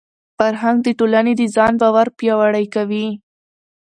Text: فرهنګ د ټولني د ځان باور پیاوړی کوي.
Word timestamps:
فرهنګ 0.37 0.77
د 0.83 0.87
ټولني 0.99 1.33
د 1.37 1.41
ځان 1.55 1.73
باور 1.81 2.07
پیاوړی 2.17 2.65
کوي. 2.75 3.07